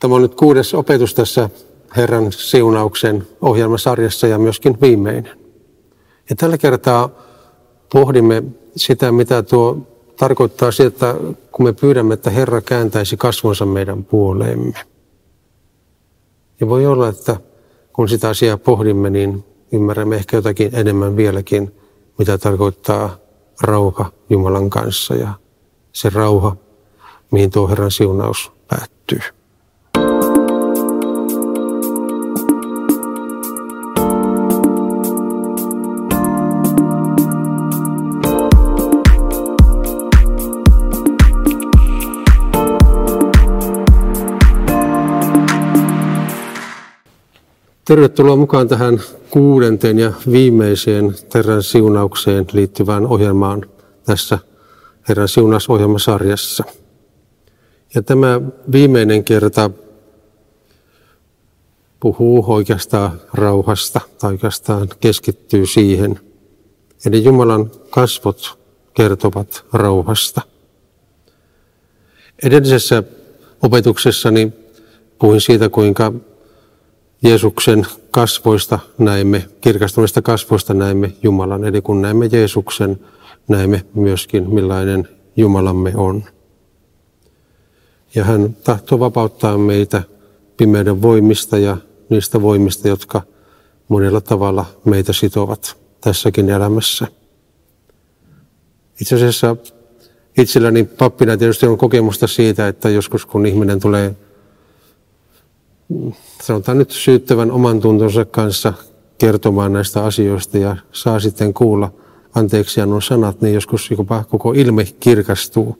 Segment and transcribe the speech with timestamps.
[0.00, 1.50] Tämä on nyt kuudes opetus tässä
[1.96, 5.38] Herran siunauksen ohjelmasarjassa ja myöskin viimeinen.
[6.30, 7.10] Ja tällä kertaa
[7.92, 8.42] pohdimme
[8.76, 9.78] sitä, mitä tuo
[10.16, 11.14] tarkoittaa sitä, että
[11.52, 14.78] kun me pyydämme, että Herra kääntäisi kasvonsa meidän puoleemme.
[16.60, 17.36] Ja voi olla, että
[17.92, 21.74] kun sitä asiaa pohdimme, niin ymmärrämme ehkä jotakin enemmän vieläkin,
[22.18, 23.16] mitä tarkoittaa
[23.62, 25.34] rauha Jumalan kanssa ja
[25.92, 26.56] se rauha,
[27.30, 29.20] mihin tuo Herran siunaus päättyy.
[47.90, 53.66] Tervetuloa mukaan tähän kuudenteen ja viimeiseen Herran siunaukseen liittyvään ohjelmaan
[54.04, 54.38] tässä
[55.08, 56.64] Herran siunausohjelmasarjassa.
[57.94, 58.40] Ja tämä
[58.72, 59.70] viimeinen kerta
[62.00, 66.20] puhuu oikeastaan rauhasta tai oikeastaan keskittyy siihen.
[67.06, 68.58] Eli Jumalan kasvot
[68.94, 70.40] kertovat rauhasta.
[72.42, 73.02] Edellisessä
[73.62, 74.52] opetuksessani
[75.18, 76.12] puhuin siitä, kuinka
[77.22, 81.64] Jeesuksen kasvoista näemme, kirkastuneista kasvoista näemme Jumalan.
[81.64, 83.00] Eli kun näemme Jeesuksen,
[83.48, 86.24] näemme myöskin millainen Jumalamme on.
[88.14, 90.02] Ja hän tahtoo vapauttaa meitä
[90.56, 91.76] pimeyden voimista ja
[92.08, 93.22] niistä voimista, jotka
[93.88, 97.06] monella tavalla meitä sitovat tässäkin elämässä.
[99.00, 99.56] Itse asiassa
[100.38, 104.16] itselläni pappina tietysti on kokemusta siitä, että joskus kun ihminen tulee
[106.42, 108.72] sanotaan nyt syyttävän oman tuntonsa kanssa
[109.18, 111.92] kertomaan näistä asioista ja saa sitten kuulla
[112.34, 115.78] anteeksi nuo sanat, niin joskus jopa koko ilme kirkastuu.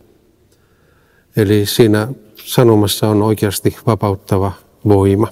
[1.36, 2.08] Eli siinä
[2.44, 4.52] sanomassa on oikeasti vapauttava
[4.88, 5.28] voima.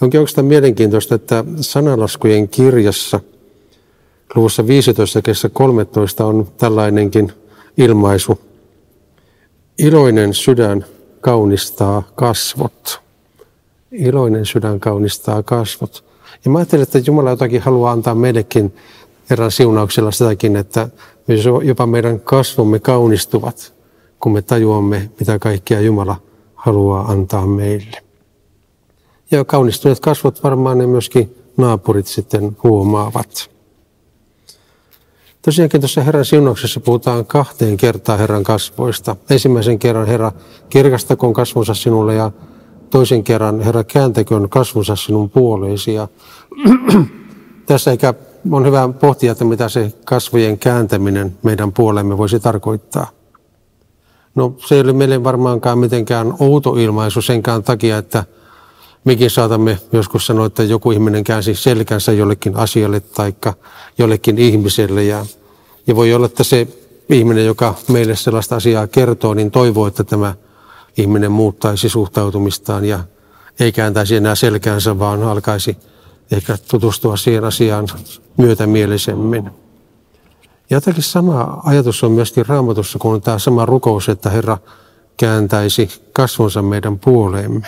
[0.00, 3.20] Onkin oikeastaan mielenkiintoista, että sanalaskujen kirjassa
[4.34, 7.32] luvussa 15 kesä 13 on tällainenkin
[7.76, 8.40] ilmaisu.
[9.78, 10.84] Iloinen sydän
[11.20, 13.07] kaunistaa kasvot
[13.92, 16.04] iloinen sydän kaunistaa kasvot.
[16.44, 18.74] Ja mä ajattelen, että Jumala jotakin haluaa antaa meillekin
[19.30, 20.88] erään siunauksella sitäkin, että
[21.64, 23.74] jopa meidän kasvomme kaunistuvat,
[24.20, 26.16] kun me tajuamme, mitä kaikkea Jumala
[26.54, 28.02] haluaa antaa meille.
[29.30, 33.50] Ja kaunistuneet kasvot varmaan ne myöskin naapurit sitten huomaavat.
[35.42, 39.16] Tosiaankin tuossa Herran siunauksessa puhutaan kahteen kertaan Herran kasvoista.
[39.30, 40.32] Ensimmäisen kerran Herra
[40.68, 42.32] kirkastakoon kasvonsa sinulle ja
[42.90, 45.94] toisen kerran, Herra, kääntäköön kasvunsa sinun puoleesi.
[45.94, 46.08] Ja
[47.66, 48.14] tässä eikä
[48.50, 53.06] on hyvä pohtia, että mitä se kasvojen kääntäminen meidän puolemme voisi tarkoittaa.
[54.34, 58.24] No se ei ole meille varmaankaan mitenkään outo ilmaisu senkään takia, että
[59.04, 63.34] mekin saatamme joskus sanoa, että joku ihminen käänsi selkänsä jollekin asialle tai
[63.98, 65.04] jollekin ihmiselle.
[65.04, 65.26] Ja,
[65.86, 66.68] ja voi olla, että se
[67.08, 70.34] ihminen, joka meille sellaista asiaa kertoo, niin toivoo, että tämä–
[70.98, 72.98] ihminen muuttaisi suhtautumistaan ja
[73.60, 75.76] ei kääntäisi enää selkäänsä, vaan alkaisi
[76.32, 77.88] ehkä tutustua siihen asiaan
[78.36, 79.50] myötämielisemmin.
[80.70, 84.58] Jotenkin sama ajatus on myöskin raamatussa, kun on tämä sama rukous, että Herra
[85.16, 87.66] kääntäisi kasvonsa meidän puoleemme.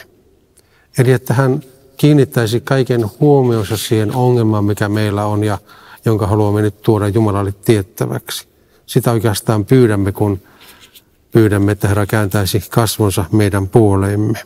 [0.98, 1.62] Eli että hän
[1.96, 5.58] kiinnittäisi kaiken huomionsa siihen ongelmaan, mikä meillä on ja
[6.04, 8.48] jonka haluamme nyt tuoda Jumalalle tiettäväksi.
[8.86, 10.40] Sitä oikeastaan pyydämme, kun
[11.30, 14.38] pyydämme, että Herra kääntäisi kasvonsa meidän puoleemme.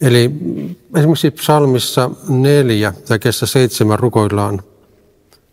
[0.00, 0.30] Eli
[0.96, 4.62] esimerkiksi psalmissa neljä ja kesä seitsemän rukoillaan,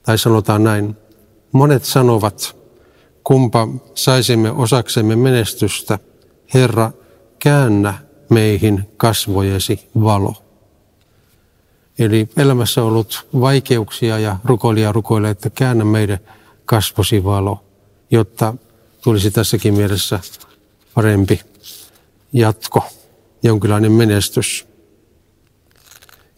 [0.03, 0.95] tai sanotaan näin,
[1.51, 2.55] monet sanovat,
[3.23, 5.99] kumpa saisimme osaksemme menestystä,
[6.53, 6.91] Herra,
[7.39, 7.93] käännä
[8.29, 10.33] meihin kasvojesi valo.
[11.99, 16.19] Eli elämässä on ollut vaikeuksia ja rukoilija rukoilee, että käännä meidän
[16.65, 17.63] kasvosi valo,
[18.11, 18.53] jotta
[19.07, 20.19] tulisi tässäkin mielessä
[20.93, 21.39] parempi
[22.33, 22.83] jatko,
[23.43, 24.67] jonkinlainen menestys.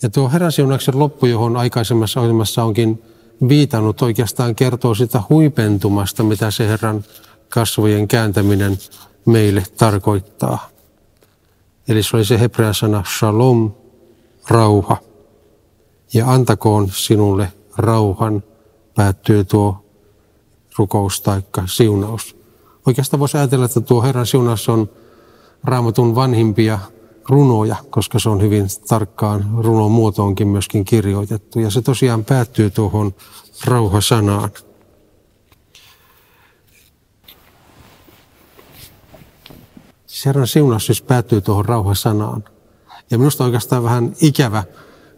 [0.01, 3.03] Ja tuo heräsiunaksen loppu, johon aikaisemmassa ohjelmassa onkin
[3.47, 7.03] viitannut, oikeastaan kertoo sitä huipentumasta, mitä se Herran
[7.49, 8.77] kasvojen kääntäminen
[9.25, 10.69] meille tarkoittaa.
[11.87, 13.71] Eli se oli se hebrean sana shalom,
[14.47, 14.97] rauha.
[16.13, 18.43] Ja antakoon sinulle rauhan,
[18.95, 19.85] päättyy tuo
[20.77, 22.38] rukous tai siunaus.
[22.89, 24.89] Oikeastaan voisi ajatella, että tuo Herran siunaus on
[25.63, 26.79] raamatun vanhimpia
[27.29, 31.59] runoja, koska se on hyvin tarkkaan runon muotoonkin myöskin kirjoitettu.
[31.59, 33.13] Ja se tosiaan päättyy tuohon
[33.65, 34.49] rauhasanaan.
[40.25, 42.43] Herran siunaus siis päättyy tuohon rauhasanaan.
[43.11, 44.63] Ja minusta oikeastaan vähän ikävä,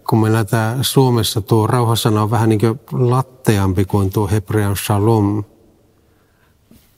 [0.10, 2.80] kun meillä tämä Suomessa tuo rauhasana on vähän niin kuin
[3.10, 5.44] latteampi kuin tuo hebrean shalom.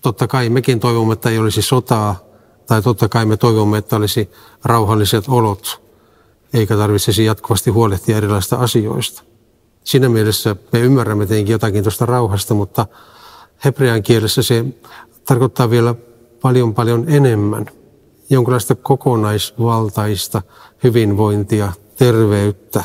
[0.03, 2.19] Totta kai mekin toivomme, että ei olisi sotaa,
[2.67, 4.29] tai totta kai me toivomme, että olisi
[4.63, 5.81] rauhalliset olot,
[6.53, 9.23] eikä tarvitsisi jatkuvasti huolehtia erilaisista asioista.
[9.83, 12.85] Siinä mielessä me ymmärrämme tietenkin jotakin tuosta rauhasta, mutta
[13.65, 14.65] hebrean kielessä se
[15.25, 15.95] tarkoittaa vielä
[16.41, 17.65] paljon paljon enemmän.
[18.29, 20.41] Jonkinlaista kokonaisvaltaista
[20.83, 22.83] hyvinvointia, terveyttä,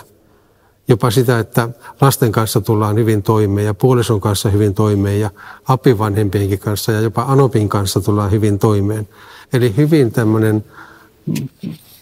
[0.89, 1.69] jopa sitä, että
[2.01, 5.31] lasten kanssa tullaan hyvin toimeen ja puolison kanssa hyvin toimeen ja
[5.69, 9.09] apivanhempienkin kanssa ja jopa anopin kanssa tullaan hyvin toimeen.
[9.53, 10.65] Eli hyvin tämmöinen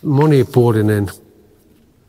[0.02, 1.10] monipuolinen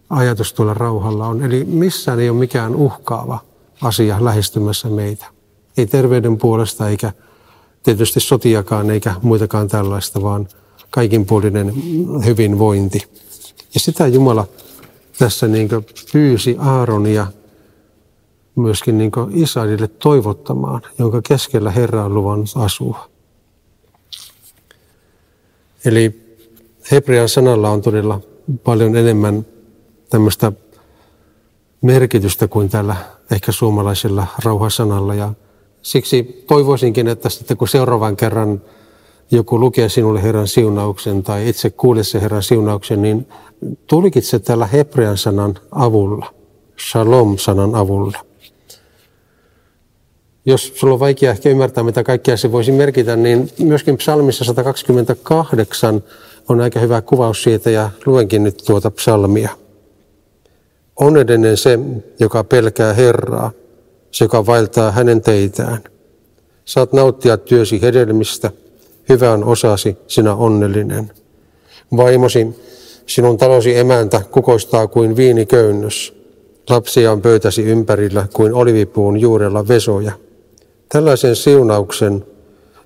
[0.09, 1.43] ajatus tuolla rauhalla on.
[1.43, 3.39] Eli missään ei ole mikään uhkaava
[3.81, 5.25] asia lähestymässä meitä.
[5.77, 7.13] Ei terveyden puolesta eikä
[7.83, 10.47] tietysti sotiakaan eikä muitakaan tällaista, vaan
[10.89, 11.73] kaikinpuolinen
[12.25, 13.03] hyvinvointi.
[13.73, 14.47] Ja sitä Jumala
[15.19, 15.69] tässä niin
[16.13, 17.27] pyysi Aaronia
[18.55, 23.09] myöskin niin Israelille toivottamaan, jonka keskellä Herra on luvannut asua.
[25.85, 26.27] Eli
[26.91, 28.19] hebrean sanalla on todella
[28.63, 29.45] paljon enemmän
[30.09, 30.51] tämmöistä
[31.81, 32.95] merkitystä kuin tällä
[33.31, 35.15] ehkä suomalaisella rauhasanalla.
[35.15, 35.33] Ja
[35.81, 38.61] siksi toivoisinkin, että sitten kun seuraavan kerran
[39.31, 43.27] joku lukee sinulle Herran siunauksen tai itse kuulet se Herran siunauksen, niin
[43.87, 46.33] tulkitse tällä hebrean sanan avulla,
[46.79, 48.17] shalom-sanan avulla.
[50.45, 56.03] Jos sulla on vaikea ehkä ymmärtää, mitä kaikkea se voisi merkitä, niin myöskin psalmissa 128
[56.49, 59.49] on aika hyvä kuvaus siitä ja luenkin nyt tuota psalmia.
[60.99, 61.79] Onnellinen se,
[62.19, 63.51] joka pelkää Herraa,
[64.11, 65.83] se, joka vaeltaa hänen teitään.
[66.65, 68.51] Saat nauttia työsi hedelmistä,
[69.09, 71.11] hyvä on osasi, sinä onnellinen.
[71.97, 72.47] Vaimosi,
[73.05, 76.17] sinun talosi emäntä kukoistaa kuin viiniköynnös.
[76.69, 80.11] Lapsia on pöytäsi ympärillä kuin olivipuun juurella vesoja.
[80.89, 82.25] Tällaisen siunauksen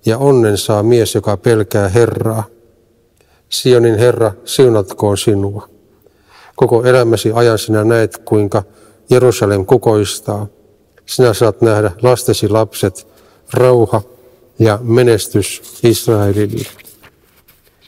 [0.06, 2.44] ja onnen saa mies, joka pelkää Herraa.
[3.50, 5.69] Sionin Herra, siunatkoon sinua.
[6.56, 8.63] Koko elämäsi ajan sinä näet, kuinka
[9.09, 10.47] Jerusalem kukoistaa.
[11.06, 13.07] Sinä saat nähdä lastesi lapset,
[13.53, 14.01] rauha
[14.59, 16.68] ja menestys Israelille.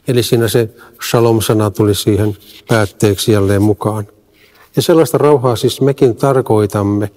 [0.08, 0.68] Eli siinä se
[1.10, 2.36] shalom-sana tuli siihen
[2.68, 4.06] päätteeksi jälleen mukaan.
[4.76, 7.10] Ja sellaista rauhaa siis mekin tarkoitamme,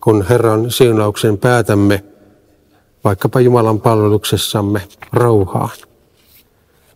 [0.00, 2.04] kun Herran siunauksen päätämme
[3.04, 4.82] vaikkapa Jumalan palveluksessamme
[5.12, 5.76] rauhaan.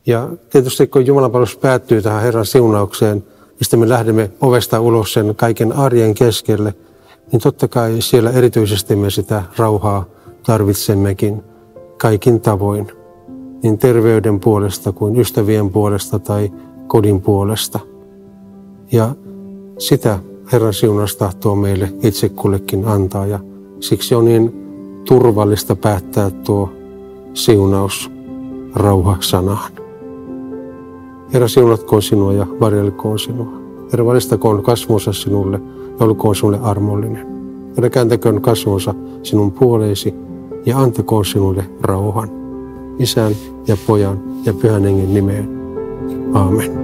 [0.06, 3.25] Ja tietysti kun Jumalan palvelus päättyy tähän Herran siunaukseen,
[3.59, 6.75] mistä me lähdemme ovesta ulos sen kaiken arjen keskelle,
[7.33, 10.05] niin totta kai siellä erityisesti me sitä rauhaa
[10.43, 11.51] tarvitsemmekin
[12.02, 12.87] kaikin tavoin,
[13.62, 16.52] niin terveyden puolesta kuin ystävien puolesta tai
[16.87, 17.81] kodin puolesta.
[18.93, 19.14] Ja
[19.78, 20.19] sitä
[20.52, 23.40] Herran siunaus tahtoo meille itse kullekin antaa ja
[23.81, 24.52] siksi on niin
[25.08, 26.72] turvallista päättää tuo
[27.34, 28.10] siunaus
[28.75, 29.72] rauha-sanaan.
[31.32, 33.52] Herra siunatkoon sinua ja varjelkoon sinua.
[33.93, 35.60] Herra valistakoon kasvonsa sinulle
[36.00, 37.26] ja olkoon sinulle armollinen.
[37.76, 40.14] Herra kääntäköön kasvonsa sinun puoleesi
[40.67, 42.29] ja antakoon sinulle rauhan.
[42.99, 43.32] Isän
[43.67, 45.49] ja pojan ja pyhän hengen nimeen.
[46.35, 46.81] Aamen.